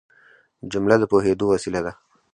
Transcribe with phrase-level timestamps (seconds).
[0.71, 1.93] جمله د پوهېدو وسیله ده.